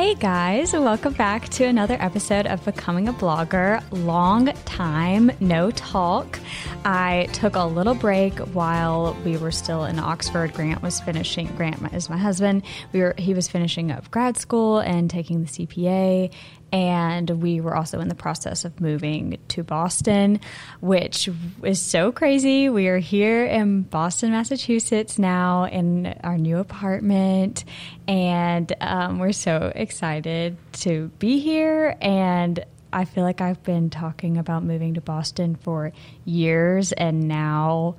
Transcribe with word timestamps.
Hey 0.00 0.14
guys, 0.14 0.72
welcome 0.72 1.12
back 1.12 1.50
to 1.50 1.64
another 1.64 1.98
episode 2.00 2.46
of 2.46 2.64
Becoming 2.64 3.08
a 3.08 3.12
Blogger. 3.12 3.84
Long 3.90 4.46
time 4.64 5.30
no 5.40 5.70
talk. 5.72 6.39
I 6.84 7.28
took 7.34 7.56
a 7.56 7.64
little 7.64 7.94
break 7.94 8.38
while 8.38 9.14
we 9.22 9.36
were 9.36 9.50
still 9.50 9.84
in 9.84 9.98
Oxford. 9.98 10.54
Grant 10.54 10.82
was 10.82 10.98
finishing. 11.00 11.46
Grant 11.56 11.92
is 11.92 12.08
my 12.08 12.16
husband. 12.16 12.62
We 12.92 13.00
were 13.00 13.14
he 13.18 13.34
was 13.34 13.48
finishing 13.48 13.90
up 13.90 14.10
grad 14.10 14.38
school 14.38 14.78
and 14.78 15.10
taking 15.10 15.42
the 15.42 15.48
CPA, 15.48 16.32
and 16.72 17.28
we 17.28 17.60
were 17.60 17.76
also 17.76 18.00
in 18.00 18.08
the 18.08 18.14
process 18.14 18.64
of 18.64 18.80
moving 18.80 19.38
to 19.48 19.62
Boston, 19.62 20.40
which 20.80 21.28
is 21.62 21.80
so 21.80 22.12
crazy. 22.12 22.70
We 22.70 22.88
are 22.88 22.98
here 22.98 23.44
in 23.44 23.82
Boston, 23.82 24.30
Massachusetts 24.30 25.18
now 25.18 25.64
in 25.64 26.06
our 26.24 26.38
new 26.38 26.58
apartment, 26.58 27.66
and 28.08 28.72
um, 28.80 29.18
we're 29.18 29.32
so 29.32 29.70
excited 29.74 30.56
to 30.72 31.10
be 31.18 31.40
here. 31.40 31.94
And 32.00 32.64
I 32.92 33.04
feel 33.04 33.24
like 33.24 33.40
I've 33.40 33.62
been 33.62 33.90
talking 33.90 34.36
about 34.36 34.64
moving 34.64 34.94
to 34.94 35.00
Boston 35.00 35.56
for 35.56 35.92
years, 36.24 36.92
and 36.92 37.28
now 37.28 37.96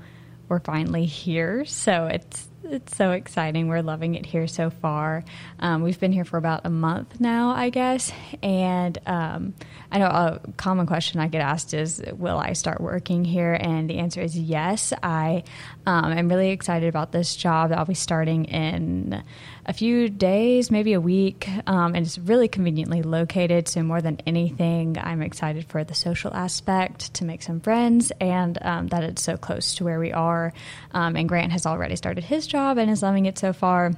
we're 0.47 0.59
finally 0.59 1.05
here. 1.05 1.65
So 1.65 2.07
it's 2.07 2.47
it's 2.63 2.95
so 2.95 3.11
exciting. 3.11 3.67
We're 3.67 3.81
loving 3.81 4.15
it 4.15 4.25
here 4.25 4.47
so 4.47 4.69
far. 4.69 5.23
Um, 5.59 5.81
we've 5.81 5.99
been 5.99 6.11
here 6.11 6.25
for 6.25 6.37
about 6.37 6.61
a 6.65 6.69
month 6.69 7.19
now, 7.19 7.49
I 7.51 7.69
guess. 7.69 8.11
And 8.43 8.97
um, 9.05 9.53
I 9.91 9.99
know 9.99 10.07
a 10.07 10.41
common 10.57 10.85
question 10.85 11.19
I 11.19 11.27
get 11.27 11.41
asked 11.41 11.73
is, 11.73 12.01
Will 12.13 12.37
I 12.37 12.53
start 12.53 12.79
working 12.81 13.25
here? 13.25 13.53
And 13.53 13.89
the 13.89 13.97
answer 13.97 14.21
is 14.21 14.37
yes. 14.37 14.93
I 15.01 15.43
um, 15.85 16.11
am 16.11 16.29
really 16.29 16.51
excited 16.51 16.87
about 16.87 17.11
this 17.11 17.35
job 17.35 17.71
I'll 17.71 17.85
be 17.85 17.93
starting 17.93 18.45
in 18.45 19.23
a 19.65 19.73
few 19.73 20.09
days, 20.09 20.71
maybe 20.71 20.93
a 20.93 21.01
week. 21.01 21.47
Um, 21.67 21.95
and 21.95 22.05
it's 22.05 22.17
really 22.17 22.47
conveniently 22.47 23.01
located. 23.01 23.67
So, 23.67 23.83
more 23.83 24.01
than 24.01 24.19
anything, 24.25 24.97
I'm 24.97 25.21
excited 25.21 25.65
for 25.65 25.83
the 25.83 25.93
social 25.93 26.33
aspect 26.33 27.13
to 27.15 27.25
make 27.25 27.41
some 27.41 27.59
friends 27.59 28.11
and 28.19 28.57
um, 28.61 28.87
that 28.87 29.03
it's 29.03 29.21
so 29.21 29.37
close 29.37 29.75
to 29.75 29.83
where 29.83 29.99
we 29.99 30.11
are. 30.11 30.53
Um, 30.93 31.15
and 31.15 31.27
Grant 31.27 31.51
has 31.51 31.65
already 31.65 31.95
started 31.95 32.23
his 32.23 32.47
job 32.51 32.77
and 32.77 32.91
is 32.91 33.01
loving 33.01 33.25
it 33.25 33.39
so 33.39 33.53
far. 33.53 33.93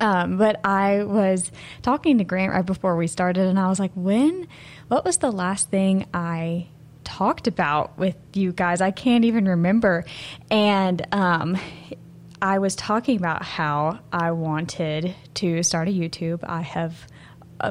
Um, 0.00 0.36
but 0.36 0.60
I 0.64 1.04
was 1.04 1.50
talking 1.82 2.18
to 2.18 2.24
Grant 2.24 2.52
right 2.52 2.66
before 2.66 2.96
we 2.96 3.06
started, 3.06 3.46
and 3.46 3.58
I 3.58 3.68
was 3.68 3.78
like, 3.78 3.92
when, 3.94 4.48
what 4.88 5.04
was 5.04 5.18
the 5.18 5.30
last 5.30 5.70
thing 5.70 6.06
I 6.12 6.66
talked 7.04 7.46
about 7.46 7.98
with 7.98 8.16
you 8.34 8.52
guys? 8.52 8.80
I 8.80 8.90
can't 8.90 9.24
even 9.24 9.46
remember. 9.46 10.04
And 10.50 11.06
um, 11.12 11.56
I 12.40 12.58
was 12.58 12.74
talking 12.74 13.16
about 13.16 13.44
how 13.44 14.00
I 14.12 14.32
wanted 14.32 15.14
to 15.34 15.62
start 15.62 15.88
a 15.88 15.92
YouTube. 15.92 16.40
I 16.42 16.62
have 16.62 17.06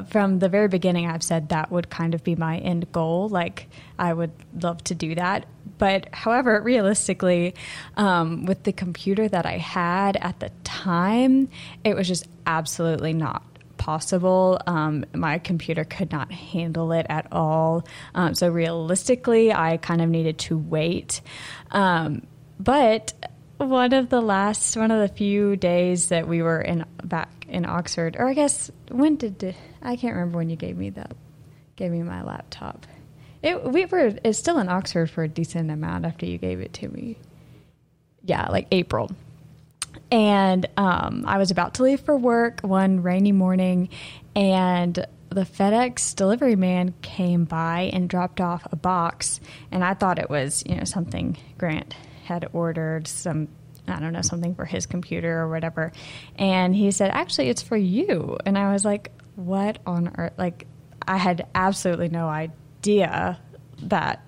from 0.09 0.39
the 0.39 0.49
very 0.49 0.67
beginning, 0.67 1.07
I've 1.07 1.23
said 1.23 1.49
that 1.49 1.71
would 1.71 1.89
kind 1.89 2.15
of 2.15 2.23
be 2.23 2.35
my 2.35 2.57
end 2.57 2.91
goal. 2.91 3.29
Like, 3.29 3.67
I 3.99 4.13
would 4.13 4.31
love 4.61 4.83
to 4.85 4.95
do 4.95 5.15
that. 5.15 5.45
But 5.77 6.13
however, 6.13 6.61
realistically, 6.61 7.55
um, 7.97 8.45
with 8.45 8.63
the 8.63 8.71
computer 8.71 9.27
that 9.27 9.45
I 9.45 9.57
had 9.57 10.15
at 10.17 10.39
the 10.39 10.51
time, 10.63 11.49
it 11.83 11.95
was 11.95 12.07
just 12.07 12.27
absolutely 12.45 13.13
not 13.13 13.43
possible. 13.77 14.61
Um, 14.67 15.05
my 15.13 15.39
computer 15.39 15.83
could 15.83 16.11
not 16.11 16.31
handle 16.31 16.91
it 16.91 17.07
at 17.09 17.27
all. 17.31 17.85
Um, 18.13 18.35
so 18.35 18.47
realistically, 18.49 19.51
I 19.51 19.77
kind 19.77 20.01
of 20.01 20.09
needed 20.09 20.37
to 20.39 20.57
wait. 20.57 21.21
Um, 21.71 22.27
but 22.59 23.13
one 23.57 23.93
of 23.93 24.09
the 24.09 24.21
last, 24.21 24.77
one 24.77 24.91
of 24.91 24.99
the 24.99 25.13
few 25.13 25.55
days 25.55 26.09
that 26.09 26.27
we 26.27 26.43
were 26.43 26.61
in 26.61 26.85
back 27.03 27.45
in 27.47 27.65
Oxford, 27.65 28.15
or 28.17 28.27
I 28.27 28.33
guess 28.33 28.69
when 28.89 29.15
did 29.15 29.55
I 29.81 29.95
can't 29.95 30.15
remember 30.15 30.37
when 30.37 30.49
you 30.49 30.55
gave 30.55 30.77
me 30.77 30.89
that, 30.91 31.13
gave 31.75 31.91
me 31.91 32.03
my 32.03 32.23
laptop. 32.23 32.85
It 33.41 33.63
we 33.63 33.85
were 33.85 34.13
it's 34.23 34.37
still 34.37 34.59
in 34.59 34.69
Oxford 34.69 35.09
for 35.09 35.23
a 35.23 35.27
decent 35.27 35.71
amount 35.71 36.05
after 36.05 36.25
you 36.25 36.37
gave 36.37 36.59
it 36.59 36.73
to 36.73 36.87
me. 36.87 37.17
Yeah, 38.23 38.47
like 38.49 38.67
April. 38.71 39.11
And 40.11 40.67
um, 40.77 41.23
I 41.25 41.37
was 41.37 41.51
about 41.51 41.75
to 41.75 41.83
leave 41.83 42.01
for 42.01 42.15
work 42.15 42.61
one 42.61 43.01
rainy 43.01 43.31
morning, 43.31 43.89
and 44.35 45.05
the 45.29 45.41
FedEx 45.41 46.15
delivery 46.15 46.55
man 46.55 46.93
came 47.01 47.45
by 47.45 47.89
and 47.93 48.09
dropped 48.09 48.41
off 48.41 48.67
a 48.71 48.75
box, 48.75 49.39
and 49.71 49.83
I 49.83 49.93
thought 49.95 50.19
it 50.19 50.29
was 50.29 50.63
you 50.67 50.75
know 50.75 50.83
something 50.83 51.37
Grant 51.57 51.95
had 52.25 52.47
ordered 52.53 53.07
some 53.07 53.47
I 53.87 53.99
don't 53.99 54.13
know 54.13 54.21
something 54.21 54.53
for 54.53 54.65
his 54.65 54.85
computer 54.85 55.39
or 55.39 55.49
whatever, 55.49 55.91
and 56.35 56.75
he 56.75 56.91
said 56.91 57.09
actually 57.09 57.49
it's 57.49 57.63
for 57.63 57.77
you, 57.77 58.37
and 58.45 58.55
I 58.57 58.71
was 58.71 58.85
like 58.85 59.11
what 59.35 59.79
on 59.85 60.13
earth 60.17 60.33
like 60.37 60.67
I 61.07 61.17
had 61.17 61.47
absolutely 61.55 62.09
no 62.09 62.27
idea 62.27 63.39
that 63.83 64.23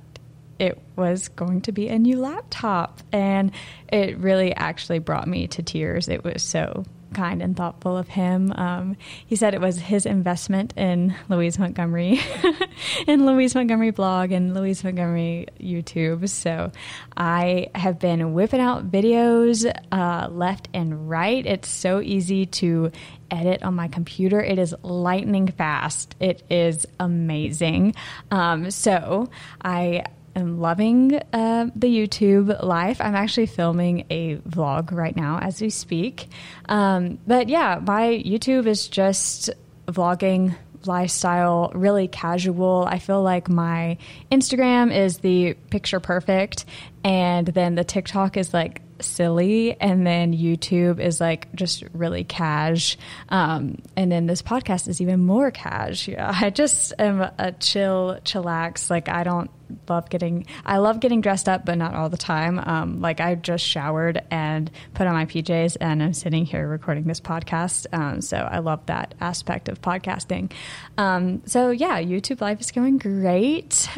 it 0.60 0.82
was 0.96 1.28
going 1.30 1.62
to 1.62 1.72
be 1.72 1.90
a 1.90 2.00
new 2.00 2.20
laptop 2.20 3.02
and 3.12 3.52
it 3.92 4.18
really 4.18 4.56
actually 4.56 5.00
brought 5.00 5.28
me 5.28 5.48
to 5.48 5.64
tears 5.64 6.08
it 6.08 6.24
was 6.24 6.42
so 6.42 6.84
kind 7.14 7.42
and 7.42 7.56
thoughtful 7.56 7.98
of 7.98 8.08
him. 8.08 8.52
Um, 8.54 8.98
he 9.26 9.36
said 9.36 9.54
it 9.54 9.62
was 9.62 9.78
his 9.78 10.06
investment 10.06 10.74
in 10.76 11.16
Louise 11.30 11.58
Montgomery, 11.58 12.20
in 13.08 13.26
Louise 13.26 13.56
Montgomery 13.56 13.92
blog 13.92 14.32
and 14.32 14.54
Louise 14.54 14.84
Montgomery 14.84 15.48
YouTube. 15.60 16.28
So 16.30 16.72
I 17.16 17.68
have 17.76 18.00
been 18.00 18.34
whipping 18.34 18.60
out 18.60 18.92
videos 18.92 19.72
uh, 19.92 20.28
left 20.30 20.68
and 20.74 21.10
right. 21.10 21.46
It's 21.46 21.70
so 21.70 22.02
easy 22.02 22.46
to 22.48 22.92
edit 23.34 23.64
on 23.64 23.74
my 23.74 23.88
computer. 23.88 24.42
It 24.42 24.60
is 24.60 24.76
lightning 24.84 25.48
fast. 25.48 26.16
It 26.20 26.44
is 26.50 26.86
amazing. 27.00 27.96
Um, 28.32 28.72
so 28.72 29.30
I 29.62 30.06
am 30.36 30.60
loving 30.60 31.16
uh, 31.34 31.68
the 31.76 31.88
YouTube 31.88 32.64
life. 32.64 33.02
I'm 33.02 33.16
actually 33.16 33.48
filming 33.48 34.06
a 34.10 34.38
vlog 34.38 34.92
right 34.92 35.16
now 35.16 35.40
as 35.40 35.62
we 35.62 35.70
speak. 35.70 36.28
Um, 36.70 37.20
but 37.28 37.50
yeah, 37.50 37.80
my 37.82 38.24
YouTube 38.26 38.68
is 38.68 38.88
just 38.88 39.50
vlogging 39.88 40.56
lifestyle, 40.86 41.72
really 41.74 42.08
casual. 42.08 42.86
I 42.88 43.00
feel 43.00 43.22
like 43.22 43.50
my 43.50 43.98
Instagram 44.32 44.96
is 44.96 45.20
the 45.20 45.54
picture 45.70 46.00
perfect, 46.00 46.66
and 47.04 47.48
then 47.48 47.76
the 47.76 47.84
TikTok 47.84 48.38
is 48.38 48.54
like 48.54 48.82
silly, 49.04 49.80
and 49.80 50.06
then 50.06 50.34
YouTube 50.34 51.00
is 51.00 51.20
like 51.22 51.54
just 51.54 51.84
really 51.94 52.24
cash. 52.24 52.98
Um, 53.30 53.80
and 53.96 54.12
then 54.12 54.26
this 54.26 54.42
podcast 54.42 54.88
is 54.88 55.02
even 55.02 55.22
more 55.22 55.52
cash. 55.52 56.08
Yeah, 56.14 56.32
I 56.40 56.52
just 56.52 56.94
am 57.00 57.22
a 57.22 57.54
chill, 57.54 58.20
chillax. 58.24 58.90
Like 58.92 59.10
I 59.10 59.24
don't 59.24 59.50
love 59.90 60.10
getting, 60.10 60.46
I 60.64 60.78
love 60.78 61.00
getting 61.00 61.22
dressed 61.22 61.50
up, 61.50 61.66
but 61.66 61.76
not 61.78 61.96
all 61.96 62.10
the 62.10 62.18
time. 62.18 62.60
Um, 62.60 63.02
like 63.02 63.20
I 63.20 63.34
just 63.34 63.66
showered 63.66 64.22
and 64.30 64.70
put 64.94 65.08
on 65.08 65.14
my 65.14 65.26
PJs, 65.26 65.78
and 65.82 66.04
I'm 66.04 66.14
sitting 66.14 66.46
here 66.46 66.68
recording 66.68 67.06
this 67.06 67.20
podcast. 67.20 67.88
Um, 67.94 68.22
so 68.22 68.38
I 68.38 68.60
love 68.60 68.86
that 68.86 69.16
aspect 69.22 69.70
of 69.70 69.82
podcasting. 69.82 70.52
Um, 70.98 71.42
so 71.46 71.72
yeah, 71.72 72.00
YouTube 72.02 72.42
life 72.42 72.62
is 72.62 72.72
going 72.72 73.00
great. 73.00 73.90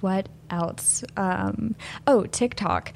What 0.00 0.28
else? 0.50 1.02
Um, 1.16 1.74
oh, 2.06 2.24
TikTok. 2.24 2.92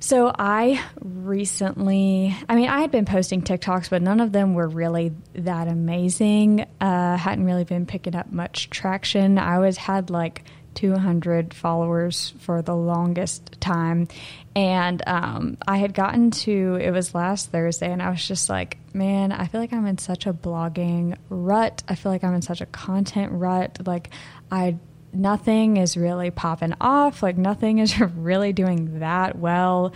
So 0.00 0.30
I 0.38 0.82
recently, 1.00 2.36
I 2.48 2.54
mean, 2.54 2.68
I 2.68 2.80
had 2.80 2.90
been 2.90 3.06
posting 3.06 3.40
TikToks, 3.42 3.88
but 3.88 4.02
none 4.02 4.20
of 4.20 4.32
them 4.32 4.54
were 4.54 4.68
really 4.68 5.12
that 5.34 5.68
amazing. 5.68 6.66
Uh, 6.80 7.16
hadn't 7.16 7.46
really 7.46 7.64
been 7.64 7.86
picking 7.86 8.14
up 8.14 8.30
much 8.30 8.68
traction. 8.68 9.38
I 9.38 9.54
always 9.54 9.78
had 9.78 10.10
like 10.10 10.44
200 10.74 11.54
followers 11.54 12.34
for 12.40 12.60
the 12.60 12.74
longest 12.74 13.60
time. 13.60 14.08
And 14.54 15.02
um, 15.06 15.56
I 15.66 15.78
had 15.78 15.94
gotten 15.94 16.30
to, 16.32 16.76
it 16.76 16.90
was 16.90 17.14
last 17.14 17.50
Thursday, 17.50 17.90
and 17.90 18.02
I 18.02 18.10
was 18.10 18.26
just 18.26 18.48
like, 18.48 18.78
man, 18.92 19.32
I 19.32 19.46
feel 19.46 19.60
like 19.60 19.72
I'm 19.72 19.86
in 19.86 19.98
such 19.98 20.26
a 20.26 20.32
blogging 20.32 21.16
rut. 21.28 21.82
I 21.88 21.94
feel 21.94 22.12
like 22.12 22.24
I'm 22.24 22.34
in 22.34 22.42
such 22.42 22.60
a 22.60 22.66
content 22.66 23.32
rut. 23.32 23.86
Like, 23.86 24.10
I 24.50 24.76
nothing 25.14 25.76
is 25.76 25.96
really 25.96 26.30
popping 26.30 26.74
off. 26.80 27.22
Like 27.22 27.36
nothing 27.36 27.78
is 27.78 27.98
really 28.16 28.52
doing 28.52 29.00
that 29.00 29.38
well. 29.38 29.92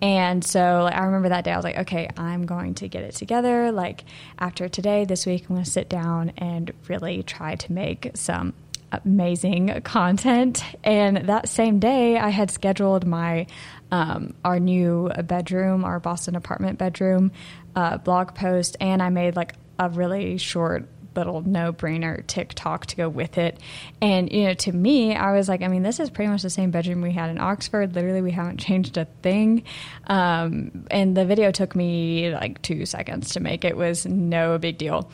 And 0.00 0.44
so 0.44 0.82
like, 0.84 0.94
I 0.94 1.04
remember 1.04 1.28
that 1.30 1.44
day 1.44 1.52
I 1.52 1.56
was 1.56 1.64
like, 1.64 1.78
okay, 1.78 2.08
I'm 2.16 2.46
going 2.46 2.74
to 2.74 2.88
get 2.88 3.04
it 3.04 3.14
together. 3.14 3.72
Like 3.72 4.04
after 4.38 4.68
today, 4.68 5.04
this 5.04 5.26
week, 5.26 5.42
I'm 5.42 5.56
going 5.56 5.64
to 5.64 5.70
sit 5.70 5.88
down 5.88 6.32
and 6.36 6.72
really 6.88 7.22
try 7.22 7.54
to 7.56 7.72
make 7.72 8.10
some 8.14 8.54
amazing 8.92 9.80
content. 9.82 10.62
And 10.84 11.28
that 11.28 11.48
same 11.48 11.78
day, 11.78 12.18
I 12.18 12.28
had 12.28 12.50
scheduled 12.50 13.06
my 13.06 13.46
um, 13.90 14.34
our 14.42 14.58
new 14.58 15.10
bedroom, 15.24 15.84
our 15.84 16.00
Boston 16.00 16.34
apartment 16.34 16.78
bedroom 16.78 17.30
uh, 17.76 17.98
blog 17.98 18.34
post, 18.34 18.76
and 18.80 19.02
I 19.02 19.10
made 19.10 19.36
like 19.36 19.54
a 19.78 19.88
really 19.90 20.38
short 20.38 20.88
little 21.14 21.42
no 21.42 21.72
brainer 21.72 22.26
TikTok 22.26 22.86
to 22.86 22.96
go 22.96 23.08
with 23.08 23.38
it. 23.38 23.58
And, 24.00 24.32
you 24.32 24.44
know, 24.44 24.54
to 24.54 24.72
me, 24.72 25.14
I 25.14 25.32
was 25.32 25.48
like, 25.48 25.62
I 25.62 25.68
mean, 25.68 25.82
this 25.82 26.00
is 26.00 26.10
pretty 26.10 26.30
much 26.30 26.42
the 26.42 26.50
same 26.50 26.70
bedroom 26.70 27.02
we 27.02 27.12
had 27.12 27.30
in 27.30 27.38
Oxford. 27.38 27.94
Literally, 27.94 28.22
we 28.22 28.30
haven't 28.30 28.58
changed 28.60 28.96
a 28.96 29.06
thing. 29.22 29.64
Um, 30.06 30.86
and 30.90 31.16
the 31.16 31.24
video 31.24 31.50
took 31.50 31.74
me 31.74 32.32
like 32.34 32.60
two 32.62 32.86
seconds 32.86 33.32
to 33.34 33.40
make. 33.40 33.64
It 33.64 33.76
was 33.76 34.06
no 34.06 34.58
big 34.58 34.78
deal. 34.78 35.10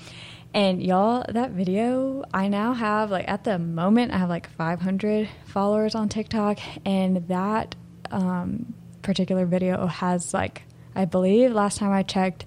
And 0.55 0.83
y'all, 0.83 1.25
that 1.29 1.51
video, 1.51 2.25
I 2.33 2.49
now 2.49 2.73
have 2.73 3.11
like 3.11 3.29
at 3.29 3.45
the 3.45 3.59
moment, 3.59 4.13
I 4.13 4.19
have 4.19 4.31
like 4.31 4.49
500 4.51 5.29
followers 5.47 5.95
on 5.95 6.09
TikTok, 6.09 6.59
and 6.87 7.29
that 7.29 7.75
um, 8.11 8.73
particular 9.03 9.45
video 9.45 9.87
has 9.87 10.33
like, 10.33 10.63
I 10.95 11.05
believe 11.05 11.53
last 11.53 11.79
time 11.79 11.93
I 11.93 12.03
checked, 12.03 12.47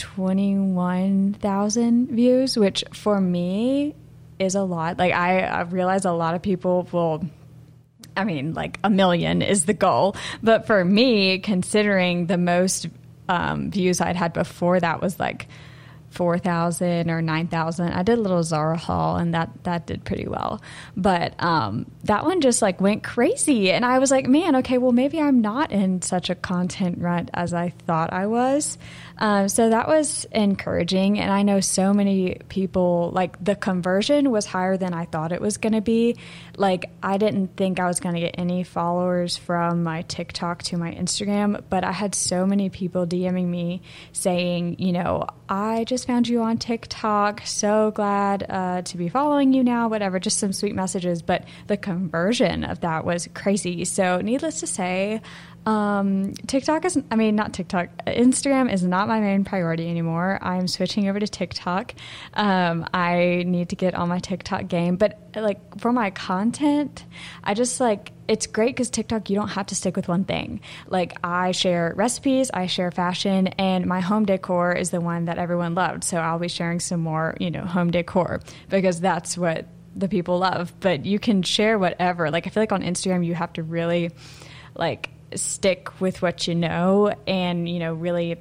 21,000 0.00 2.08
views, 2.08 2.56
which 2.56 2.82
for 2.92 3.20
me 3.20 3.94
is 4.38 4.54
a 4.54 4.62
lot. 4.62 4.96
Like, 4.98 5.12
I, 5.12 5.42
I 5.42 5.60
realize 5.62 6.06
a 6.06 6.12
lot 6.12 6.34
of 6.34 6.42
people 6.42 6.88
will. 6.90 7.22
I 8.16 8.24
mean, 8.24 8.54
like 8.54 8.80
a 8.82 8.90
million 8.90 9.42
is 9.42 9.66
the 9.66 9.74
goal. 9.74 10.16
But 10.42 10.66
for 10.66 10.84
me, 10.84 11.38
considering 11.38 12.26
the 12.26 12.38
most 12.38 12.88
um, 13.28 13.70
views 13.70 14.00
I'd 14.00 14.16
had 14.16 14.32
before 14.32 14.80
that 14.80 15.00
was 15.00 15.20
like 15.20 15.46
4,000 16.10 17.08
or 17.08 17.22
9,000. 17.22 17.92
I 17.92 18.02
did 18.02 18.18
a 18.18 18.20
little 18.20 18.42
Zara 18.42 18.76
haul 18.76 19.16
and 19.16 19.32
that, 19.32 19.50
that 19.64 19.86
did 19.86 20.04
pretty 20.04 20.26
well. 20.26 20.60
But 20.96 21.40
um, 21.42 21.90
that 22.04 22.24
one 22.24 22.40
just 22.40 22.60
like 22.62 22.80
went 22.80 23.04
crazy. 23.04 23.70
And 23.70 23.84
I 23.84 24.00
was 24.00 24.10
like, 24.10 24.26
man, 24.26 24.56
okay, 24.56 24.78
well, 24.78 24.92
maybe 24.92 25.20
I'm 25.20 25.40
not 25.40 25.70
in 25.70 26.02
such 26.02 26.28
a 26.28 26.34
content 26.34 26.98
rut 26.98 27.30
as 27.32 27.54
I 27.54 27.70
thought 27.86 28.12
I 28.12 28.26
was. 28.26 28.76
Um, 29.18 29.48
so 29.48 29.70
that 29.70 29.86
was 29.86 30.24
encouraging. 30.32 31.20
And 31.20 31.30
I 31.30 31.42
know 31.42 31.60
so 31.60 31.92
many 31.92 32.38
people, 32.48 33.10
like 33.14 33.42
the 33.42 33.54
conversion 33.54 34.30
was 34.30 34.46
higher 34.46 34.76
than 34.76 34.94
I 34.94 35.04
thought 35.04 35.30
it 35.30 35.40
was 35.40 35.58
going 35.58 35.74
to 35.74 35.80
be. 35.80 36.16
Like, 36.56 36.90
I 37.02 37.18
didn't 37.18 37.56
think 37.56 37.78
I 37.78 37.86
was 37.86 38.00
going 38.00 38.14
to 38.14 38.20
get 38.20 38.34
any 38.36 38.64
followers 38.64 39.36
from 39.36 39.82
my 39.82 40.02
TikTok 40.02 40.62
to 40.64 40.76
my 40.76 40.92
Instagram, 40.92 41.62
but 41.68 41.84
I 41.84 41.92
had 41.92 42.14
so 42.14 42.46
many 42.46 42.70
people 42.70 43.06
DMing 43.06 43.46
me 43.46 43.82
saying, 44.12 44.76
you 44.78 44.92
know, 44.92 45.26
I 45.48 45.84
just 45.84 45.99
found 46.06 46.28
you 46.28 46.42
on 46.42 46.58
TikTok. 46.58 47.42
So 47.44 47.90
glad 47.90 48.46
uh, 48.48 48.82
to 48.82 48.96
be 48.96 49.08
following 49.08 49.52
you 49.52 49.62
now, 49.62 49.88
whatever, 49.88 50.18
just 50.18 50.38
some 50.38 50.52
sweet 50.52 50.74
messages. 50.74 51.22
But 51.22 51.44
the 51.66 51.76
conversion 51.76 52.64
of 52.64 52.80
that 52.80 53.04
was 53.04 53.28
crazy. 53.34 53.84
So, 53.84 54.20
needless 54.20 54.60
to 54.60 54.66
say, 54.66 55.20
um, 55.66 56.32
TikTok 56.46 56.84
is, 56.84 56.98
I 57.10 57.16
mean, 57.16 57.36
not 57.36 57.52
TikTok, 57.52 57.88
Instagram 58.06 58.72
is 58.72 58.82
not 58.82 59.08
my 59.08 59.20
main 59.20 59.44
priority 59.44 59.88
anymore. 59.90 60.38
I'm 60.40 60.66
switching 60.66 61.08
over 61.08 61.20
to 61.20 61.28
TikTok. 61.28 61.94
Um, 62.34 62.86
I 62.94 63.44
need 63.46 63.68
to 63.68 63.76
get 63.76 63.94
on 63.94 64.08
my 64.08 64.20
TikTok 64.20 64.68
game. 64.68 64.96
But 64.96 65.18
like 65.34 65.78
for 65.78 65.92
my 65.92 66.10
content, 66.10 67.04
I 67.44 67.54
just 67.54 67.78
like, 67.78 68.12
it's 68.26 68.46
great 68.46 68.74
because 68.74 68.90
TikTok, 68.90 69.28
you 69.28 69.36
don't 69.36 69.48
have 69.48 69.66
to 69.66 69.74
stick 69.74 69.96
with 69.96 70.08
one 70.08 70.24
thing. 70.24 70.60
Like 70.88 71.18
I 71.22 71.52
share 71.52 71.92
recipes, 71.94 72.50
I 72.52 72.66
share 72.66 72.90
fashion, 72.90 73.48
and 73.48 73.86
my 73.86 74.00
home 74.00 74.24
decor 74.24 74.72
is 74.72 74.90
the 74.90 75.00
one 75.00 75.26
that 75.26 75.38
everyone 75.38 75.74
loved. 75.74 76.04
So 76.04 76.18
I'll 76.18 76.38
be 76.38 76.48
sharing 76.48 76.80
some 76.80 77.00
more, 77.00 77.36
you 77.38 77.50
know, 77.50 77.64
home 77.64 77.90
decor 77.90 78.40
because 78.70 79.00
that's 79.00 79.36
what 79.36 79.66
the 79.94 80.08
people 80.08 80.38
love. 80.38 80.72
But 80.80 81.04
you 81.04 81.18
can 81.18 81.42
share 81.42 81.78
whatever. 81.78 82.30
Like 82.30 82.46
I 82.46 82.50
feel 82.50 82.62
like 82.62 82.72
on 82.72 82.82
Instagram, 82.82 83.26
you 83.26 83.34
have 83.34 83.52
to 83.54 83.62
really 83.62 84.10
like 84.74 85.10
stick 85.34 86.00
with 86.00 86.22
what 86.22 86.46
you 86.46 86.54
know 86.54 87.14
and 87.26 87.68
you 87.68 87.78
know 87.78 87.94
really 87.94 88.36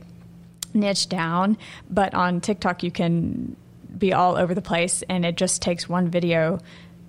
niche 0.74 1.10
down. 1.10 1.58
But 1.90 2.14
on 2.14 2.42
tiktok 2.42 2.84
you 2.84 2.92
can 2.92 3.56
be 3.98 4.14
all 4.14 4.36
over 4.36 4.54
the 4.54 4.62
place 4.62 5.04
and 5.10 5.26
it 5.26 5.36
just 5.36 5.62
takes 5.62 5.90
one 5.90 6.10
video 6.10 6.60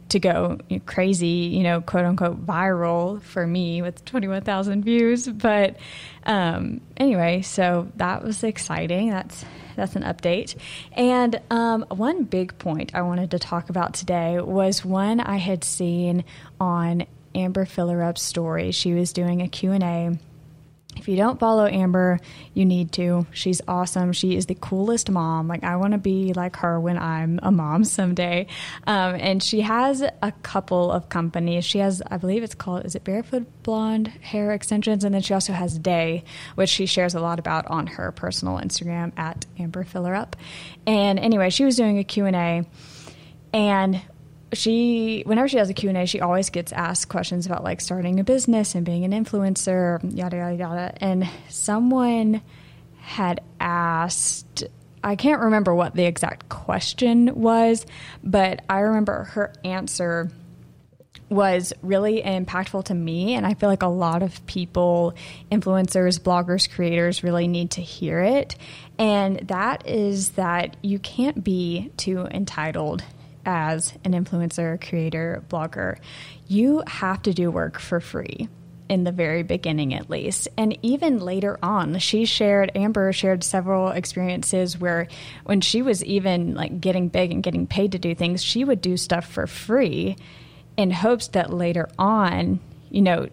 to 0.08 0.18
go 0.18 0.58
crazy 0.86 1.26
you 1.26 1.62
know 1.62 1.80
quote 1.80 2.04
unquote 2.04 2.44
viral 2.44 3.22
for 3.22 3.46
me 3.46 3.82
with 3.82 4.04
21000 4.04 4.84
views. 4.84 5.28
But 5.28 5.76
um, 6.24 6.80
anyway 6.96 7.42
so 7.42 7.90
that 7.96 8.24
was 8.24 8.42
exciting. 8.42 9.10
That's 9.10 9.44
that's 9.76 9.96
an 9.96 10.02
update. 10.02 10.56
And 10.92 11.40
um, 11.50 11.86
one 11.88 12.24
big 12.24 12.58
point 12.58 12.94
i 12.94 13.02
wanted 13.02 13.30
to 13.30 13.38
talk 13.38 13.70
about 13.70 13.94
today 13.94 14.40
was 14.40 14.84
one 14.84 15.20
i 15.20 15.36
had 15.36 15.64
seen 15.64 16.24
on 16.60 17.06
Amber 17.34 17.64
Fillerup's 17.64 18.22
story. 18.22 18.72
She 18.72 18.92
was 18.92 19.12
doing 19.12 19.42
a 19.42 19.48
Q&A. 19.48 20.18
If 20.96 21.08
you 21.08 21.16
don't 21.16 21.38
follow 21.38 21.66
Amber, 21.66 22.18
you 22.52 22.66
need 22.66 22.92
to. 22.92 23.26
She's 23.30 23.62
awesome. 23.66 24.12
She 24.12 24.36
is 24.36 24.46
the 24.46 24.56
coolest 24.56 25.08
mom. 25.08 25.46
Like 25.46 25.62
I 25.62 25.76
want 25.76 25.92
to 25.92 25.98
be 25.98 26.34
like 26.34 26.56
her 26.56 26.78
when 26.80 26.98
I'm 26.98 27.38
a 27.42 27.50
mom 27.50 27.84
someday. 27.84 28.48
Um, 28.86 29.14
and 29.14 29.42
she 29.42 29.60
has 29.60 30.02
a 30.02 30.32
couple 30.42 30.90
of 30.90 31.08
companies. 31.08 31.64
She 31.64 31.78
has, 31.78 32.02
I 32.10 32.16
believe 32.16 32.42
it's 32.42 32.54
called, 32.54 32.84
is 32.84 32.96
it 32.96 33.04
Barefoot 33.04 33.46
Blonde 33.62 34.08
Hair 34.08 34.52
Extensions? 34.52 35.04
And 35.04 35.14
then 35.14 35.22
she 35.22 35.32
also 35.32 35.52
has 35.52 35.78
DAE, 35.78 36.24
which 36.56 36.68
she 36.68 36.86
shares 36.86 37.14
a 37.14 37.20
lot 37.20 37.38
about 37.38 37.66
on 37.68 37.86
her 37.86 38.12
personal 38.12 38.58
Instagram 38.58 39.12
at 39.16 39.46
Amber 39.58 39.84
Fillerup. 39.84 40.34
And 40.86 41.18
anyway, 41.18 41.50
she 41.50 41.64
was 41.64 41.76
doing 41.76 41.98
a 41.98 42.04
Q&A 42.04 42.66
and 43.52 44.02
she 44.52 45.22
whenever 45.26 45.48
she 45.48 45.58
has 45.58 45.70
a 45.70 45.74
q&a 45.74 46.06
she 46.06 46.20
always 46.20 46.50
gets 46.50 46.72
asked 46.72 47.08
questions 47.08 47.46
about 47.46 47.62
like 47.62 47.80
starting 47.80 48.18
a 48.20 48.24
business 48.24 48.74
and 48.74 48.84
being 48.84 49.04
an 49.04 49.12
influencer 49.12 50.00
yada 50.16 50.36
yada 50.36 50.56
yada. 50.56 50.94
And 51.00 51.28
someone 51.48 52.42
had 53.00 53.40
asked 53.60 54.64
i 55.02 55.16
can't 55.16 55.40
remember 55.42 55.74
what 55.74 55.94
the 55.94 56.04
exact 56.04 56.48
question 56.48 57.34
was 57.34 57.86
but 58.22 58.62
i 58.68 58.80
remember 58.80 59.24
her 59.24 59.52
answer 59.64 60.30
was 61.28 61.72
really 61.80 62.20
impactful 62.22 62.84
to 62.84 62.94
me 62.94 63.34
and 63.34 63.46
i 63.46 63.54
feel 63.54 63.68
like 63.68 63.82
a 63.82 63.88
lot 63.88 64.22
of 64.22 64.44
people 64.46 65.14
influencers 65.50 66.18
bloggers 66.18 66.68
creators 66.68 67.22
really 67.22 67.46
need 67.46 67.70
to 67.72 67.80
hear 67.80 68.20
it. 68.20 68.56
And 68.98 69.48
that 69.48 69.86
is 69.88 70.30
that 70.30 70.76
you 70.82 70.98
can't 70.98 71.42
be 71.42 71.90
too 71.96 72.26
entitled 72.26 73.02
as 73.44 73.94
an 74.04 74.12
influencer, 74.12 74.80
creator, 74.88 75.42
blogger, 75.48 75.98
you 76.48 76.82
have 76.86 77.22
to 77.22 77.32
do 77.32 77.50
work 77.50 77.78
for 77.78 78.00
free 78.00 78.48
in 78.90 79.04
the 79.04 79.12
very 79.12 79.44
beginning 79.44 79.94
at 79.94 80.10
least. 80.10 80.48
And 80.58 80.76
even 80.82 81.20
later 81.20 81.58
on, 81.62 81.96
she 82.00 82.24
shared, 82.24 82.72
Amber 82.74 83.12
shared 83.12 83.44
several 83.44 83.90
experiences 83.90 84.78
where 84.78 85.06
when 85.44 85.60
she 85.60 85.80
was 85.80 86.04
even 86.04 86.54
like 86.54 86.80
getting 86.80 87.08
big 87.08 87.30
and 87.30 87.40
getting 87.40 87.68
paid 87.68 87.92
to 87.92 87.98
do 88.00 88.16
things, 88.16 88.42
she 88.42 88.64
would 88.64 88.80
do 88.80 88.96
stuff 88.96 89.26
for 89.26 89.46
free 89.46 90.16
in 90.76 90.90
hopes 90.90 91.28
that 91.28 91.52
later 91.52 91.88
on, 92.00 92.58
you 92.90 93.02
know, 93.02 93.28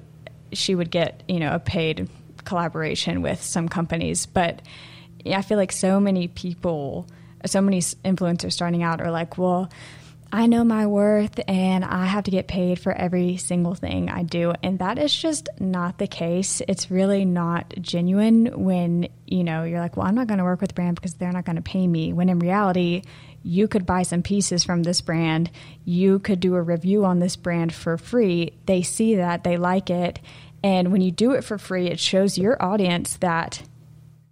she 0.53 0.75
would 0.75 0.91
get, 0.91 1.23
you 1.27 1.39
know, 1.39 1.55
a 1.55 1.59
paid 1.59 2.07
collaboration 2.45 3.23
with 3.23 3.41
some 3.41 3.67
companies. 3.67 4.27
But 4.27 4.61
I 5.25 5.41
feel 5.41 5.57
like 5.57 5.71
so 5.71 5.99
many 5.99 6.27
people, 6.27 7.07
so 7.45 7.61
many 7.61 7.79
influencers 7.79 8.53
starting 8.53 8.83
out 8.83 9.01
are 9.01 9.11
like, 9.11 9.39
well, 9.39 9.71
I 10.31 10.47
know 10.47 10.63
my 10.63 10.87
worth 10.87 11.39
and 11.47 11.85
I 11.85 12.05
have 12.05 12.25
to 12.25 12.31
get 12.31 12.47
paid 12.47 12.79
for 12.79 12.91
every 12.91 13.37
single 13.37 13.75
thing 13.75 14.09
I 14.09 14.23
do. 14.23 14.53
And 14.61 14.79
that 14.79 14.97
is 14.97 15.15
just 15.15 15.47
not 15.59 15.97
the 15.97 16.07
case. 16.07 16.61
It's 16.67 16.91
really 16.91 17.23
not 17.23 17.73
genuine 17.79 18.63
when, 18.65 19.07
you 19.25 19.43
know, 19.43 19.63
you're 19.63 19.79
like, 19.79 19.95
well, 19.95 20.05
I'm 20.05 20.15
not 20.15 20.27
going 20.27 20.39
to 20.39 20.43
work 20.43 20.59
with 20.59 20.75
brand 20.75 20.95
because 20.95 21.13
they're 21.13 21.31
not 21.31 21.45
going 21.45 21.55
to 21.55 21.61
pay 21.61 21.87
me. 21.87 22.11
When 22.11 22.27
in 22.27 22.39
reality, 22.39 23.03
you 23.43 23.69
could 23.69 23.85
buy 23.85 24.03
some 24.03 24.21
pieces 24.21 24.65
from 24.65 24.83
this 24.83 24.99
brand. 24.99 25.49
You 25.85 26.19
could 26.19 26.41
do 26.41 26.55
a 26.55 26.61
review 26.61 27.05
on 27.05 27.19
this 27.19 27.37
brand 27.37 27.73
for 27.73 27.97
free. 27.97 28.53
They 28.65 28.81
see 28.81 29.15
that, 29.15 29.45
they 29.45 29.55
like 29.55 29.89
it. 29.89 30.19
And 30.61 30.91
when 30.91 31.01
you 31.01 31.11
do 31.11 31.31
it 31.31 31.45
for 31.45 31.57
free, 31.57 31.87
it 31.87 31.99
shows 31.99 32.37
your 32.37 32.61
audience 32.61 33.17
that 33.17 33.63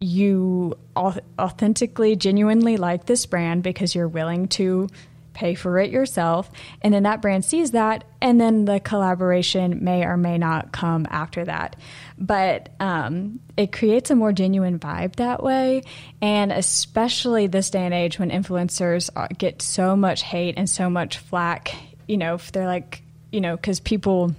you 0.02 0.78
authentically, 0.98 2.18
genuinely 2.18 2.76
like 2.76 3.06
this 3.06 3.26
brand 3.26 3.64
because 3.64 3.96
you're 3.96 4.08
willing 4.08 4.50
to 4.50 4.90
pay 5.36 5.54
for 5.54 5.78
it 5.78 5.92
yourself. 5.92 6.50
And 6.82 6.92
then 6.94 7.04
that 7.04 7.22
brand 7.22 7.46
sees 7.46 7.72
that, 7.72 8.06
and 8.22 8.42
then 8.42 8.66
the 8.66 8.80
collaboration 8.80 9.84
may 9.84 10.04
or 10.04 10.18
may 10.18 10.40
not 10.40 10.72
come 10.72 11.06
after 11.10 11.46
that. 11.46 11.76
But 12.18 12.70
um, 12.80 13.40
it 13.56 13.72
creates 13.72 14.10
a 14.10 14.16
more 14.16 14.32
genuine 14.32 14.80
vibe 14.80 15.18
that 15.18 15.44
way. 15.44 15.84
And 16.22 16.52
especially 16.52 17.48
this 17.48 17.70
day 17.70 17.86
and 17.86 17.94
age 17.94 18.18
when 18.18 18.32
influencers 18.32 19.12
get 19.38 19.62
so 19.62 19.96
much 19.96 20.24
hate 20.24 20.56
and 20.58 20.70
so 20.70 20.90
much 20.90 21.20
flack, 21.20 21.76
you 22.08 22.18
know, 22.18 22.36
if 22.36 22.52
they're 22.52 22.66
like, 22.66 23.04
you 23.32 23.42
know, 23.42 23.56
because 23.56 23.80
people 23.80 24.34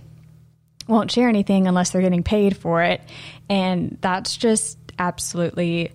won't 0.88 1.10
share 1.10 1.28
anything 1.28 1.66
unless 1.66 1.90
they're 1.90 2.02
getting 2.02 2.22
paid 2.22 2.56
for 2.56 2.82
it. 2.82 3.00
And 3.48 3.98
that's 4.00 4.36
just 4.36 4.78
absolutely 4.98 5.92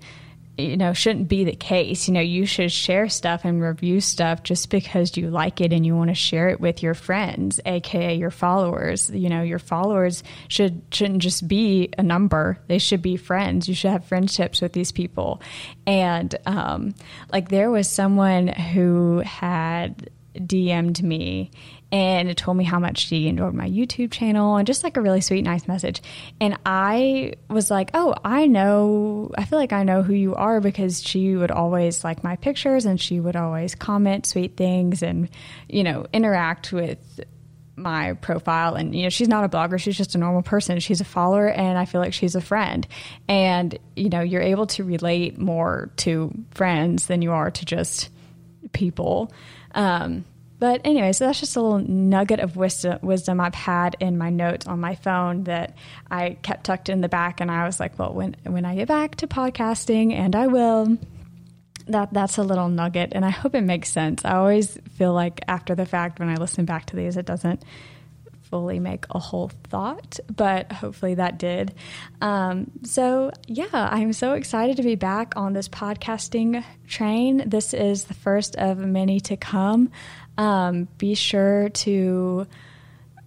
you 0.58 0.78
know 0.78 0.94
shouldn't 0.94 1.28
be 1.28 1.44
the 1.44 1.56
case. 1.56 2.08
You 2.08 2.14
know 2.14 2.22
you 2.22 2.46
should 2.46 2.72
share 2.72 3.10
stuff 3.10 3.46
and 3.46 3.62
review 3.62 4.02
stuff 4.02 4.44
just 4.44 4.70
because 4.70 5.18
you 5.18 5.30
like 5.30 5.62
it 5.62 5.74
and 5.74 5.86
you 5.86 5.96
want 5.96 6.10
to 6.10 6.16
share 6.16 6.50
it 6.50 6.60
with 6.60 6.84
your 6.84 6.94
friends 6.94 7.60
aka 7.66 8.16
your 8.16 8.32
followers. 8.32 9.10
You 9.10 9.30
know 9.30 9.42
your 9.42 9.60
followers 9.60 10.24
should 10.48 10.82
shouldn't 10.92 11.22
just 11.22 11.48
be 11.48 11.90
a 11.98 12.04
number. 12.04 12.58
They 12.68 12.80
should 12.80 13.02
be 13.02 13.18
friends. 13.18 13.68
You 13.68 13.76
should 13.76 13.92
have 13.92 14.06
friendships 14.06 14.62
with 14.62 14.74
these 14.74 14.92
people. 14.92 15.42
And 15.88 16.36
um, 16.46 16.96
like 17.32 17.50
there 17.50 17.72
was 17.72 17.90
someone 17.90 18.48
who 18.48 19.20
had 19.20 20.10
DM'd 20.36 21.04
me 21.04 21.52
and 21.92 22.36
told 22.38 22.56
me 22.56 22.64
how 22.64 22.80
much 22.80 23.00
she 23.08 23.28
enjoyed 23.28 23.54
my 23.54 23.70
YouTube 23.70 24.12
channel 24.12 24.56
and 24.56 24.66
just 24.66 24.84
like 24.84 24.96
a 24.96 25.02
really 25.02 25.20
sweet, 25.20 25.42
nice 25.42 25.68
message. 25.68 26.02
And 26.40 26.58
I 26.66 27.34
was 27.50 27.70
like, 27.70 27.92
oh, 27.94 28.16
I 28.24 28.48
know, 28.48 29.32
I 29.38 29.44
feel 29.44 29.60
like 29.60 29.74
I 29.74 29.84
know 29.84 30.02
who 30.02 30.14
you 30.14 30.34
are 30.36 30.62
because 30.62 31.04
she 31.04 31.36
would 31.36 31.52
always 31.52 32.04
like 32.04 32.24
my 32.24 32.38
pictures 32.38 32.86
and 32.86 33.00
she 33.00 33.20
would 33.20 33.36
always 33.36 33.76
comment 33.76 34.26
sweet 34.26 34.56
things 34.56 35.04
and, 35.04 35.30
you 35.68 35.84
know, 35.84 36.06
interact 36.14 36.72
with 36.72 37.20
my 37.76 38.14
profile. 38.14 38.76
And 38.76 38.96
you 38.96 39.04
know 39.04 39.10
she's 39.10 39.28
not 39.28 39.44
a 39.44 39.50
blogger 39.50 39.80
she's 39.80 39.98
just 39.98 40.14
a 40.14 40.18
normal 40.18 40.44
person 40.44 40.80
she's 40.80 41.02
a 41.02 41.06
follower 41.06 41.50
and 41.50 41.78
i 41.78 41.86
feel 41.86 42.02
like 42.02 42.14
she's 42.14 42.36
a 42.36 42.42
friend. 42.42 42.88
And 43.28 43.78
you 43.96 44.10
know 44.10 44.22
you're 44.22 44.42
able 44.42 44.68
to 44.68 44.84
relate 44.84 45.38
more 45.38 45.90
to 45.98 46.32
friends 46.52 47.08
than 47.08 47.22
you 47.22 47.32
are 47.32 47.52
to 47.52 47.66
just 47.66 48.10
people 48.72 49.32
um, 49.74 50.26
but 50.62 50.82
anyway, 50.86 51.12
so 51.12 51.26
that's 51.26 51.40
just 51.40 51.56
a 51.56 51.62
little 51.62 51.80
nugget 51.80 52.40
of 52.40 52.56
wisdom, 52.56 53.00
wisdom 53.02 53.40
I've 53.40 53.56
had 53.56 53.96
in 54.00 54.20
my 54.20 54.30
notes 54.30 54.68
on 54.68 54.80
my 54.80 54.94
phone 54.94 55.46
that 55.46 55.76
I 56.10 56.38
kept 56.44 56.66
tucked 56.66 56.88
in 56.88 57.02
the 57.02 57.10
back. 57.10 57.42
And 57.42 57.50
I 57.50 57.66
was 57.66 57.80
like, 57.80 57.98
well, 57.98 58.14
when 58.14 58.36
when 58.44 58.64
I 58.64 58.76
get 58.76 58.88
back 58.88 59.16
to 59.18 59.28
podcasting, 59.28 60.14
and 60.14 60.36
I 60.36 60.46
will, 60.46 61.00
that 61.88 62.14
that's 62.14 62.38
a 62.38 62.44
little 62.44 62.70
nugget, 62.70 63.14
and 63.14 63.26
I 63.26 63.32
hope 63.32 63.56
it 63.56 63.62
makes 63.62 63.90
sense. 63.90 64.24
I 64.24 64.36
always 64.36 64.78
feel 65.00 65.14
like 65.14 65.42
after 65.48 65.74
the 65.74 65.88
fact, 65.88 66.20
when 66.20 66.30
I 66.30 66.36
listen 66.36 66.66
back 66.66 66.86
to 66.88 66.96
these, 66.96 67.18
it 67.18 67.26
doesn't 67.26 67.64
fully 68.52 68.80
make 68.80 69.06
a 69.10 69.18
whole 69.18 69.50
thought, 69.70 70.20
but 70.36 70.72
hopefully 70.72 71.16
that 71.16 71.40
did. 71.40 71.74
Um, 72.22 72.70
so, 72.84 73.32
yeah, 73.48 73.66
I'm 73.72 74.14
so 74.14 74.34
excited 74.34 74.78
to 74.78 74.84
be 74.84 74.96
back 74.96 75.34
on 75.36 75.54
this 75.54 75.68
podcasting 75.70 76.64
train. 76.88 77.50
This 77.50 77.74
is 77.74 78.04
the 78.04 78.14
first 78.14 78.56
of 78.58 78.78
many 78.78 79.20
to 79.22 79.38
come. 79.38 79.90
Um, 80.38 80.88
be 80.98 81.16
sure 81.16 81.70
to 81.70 82.46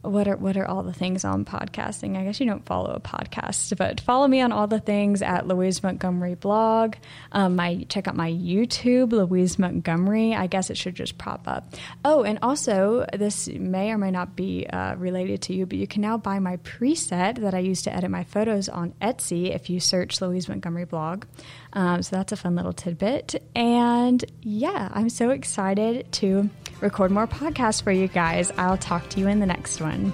what 0.05 0.29
are 0.29 0.37
what 0.37 0.57
are 0.57 0.67
all 0.67 0.83
the 0.83 0.93
things 0.93 1.25
on 1.25 1.45
podcasting? 1.45 2.17
I 2.17 2.25
guess 2.25 2.41
you 2.41 2.47
don't 2.47 2.65
follow 2.65 2.93
a 2.93 3.01
podcast, 3.01 3.77
but 3.77 4.01
follow 4.01 4.29
me 4.29 4.41
on 4.41 4.53
all 4.53 4.67
the 4.67 4.81
things 4.81 5.23
at 5.23 5.49
Louise 5.49 5.83
Montgomery 5.83 6.35
blog. 6.35 6.95
Um, 7.33 7.57
my 7.57 7.85
check 7.89 8.07
out 8.07 8.17
my 8.17 8.31
YouTube, 8.31 9.13
Louise 9.13 9.59
Montgomery. 9.59 10.35
I 10.35 10.47
guess 10.47 10.71
it 10.71 10.77
should 10.77 10.95
just 10.95 11.19
pop 11.19 11.49
up. 11.49 11.75
Oh, 12.05 12.23
and 12.23 12.39
also 12.43 13.07
this 13.13 13.49
may 13.49 13.91
or 13.91 13.99
may 13.99 14.11
not 14.11 14.37
be 14.37 14.67
uh, 14.67 14.95
related 14.97 15.43
to 15.43 15.55
you, 15.55 15.67
but 15.67 15.79
you 15.79 15.87
can 15.87 16.03
now 16.03 16.19
buy 16.19 16.39
my 16.39 16.59
preset 16.59 17.41
that 17.41 17.55
I 17.55 17.61
use 17.61 17.83
to 17.83 17.95
edit 17.95 18.11
my 18.11 18.25
photos 18.25 18.69
on 18.69 18.93
Etsy 19.01 19.55
if 19.55 19.71
you 19.71 19.81
search 19.81 20.21
Louise 20.21 20.49
Montgomery 20.49 20.85
blog. 20.85 21.25
Um, 21.73 22.03
so 22.03 22.17
that's 22.17 22.33
a 22.33 22.37
fun 22.37 22.55
little 22.55 22.73
tidbit. 22.73 23.43
And 23.57 24.25
yeah, 24.43 24.89
I'm 24.93 25.09
so 25.09 25.31
excited 25.31 26.13
to 26.13 26.51
record 26.85 27.11
more 27.11 27.27
podcasts 27.27 27.83
for 27.83 27.91
you 27.91 28.07
guys. 28.07 28.53
I'll 28.57 28.79
talk 28.79 29.09
to 29.11 29.21
you 29.21 29.27
in 29.27 29.41
the 29.41 29.47
next 29.47 29.81
one. 29.81 30.13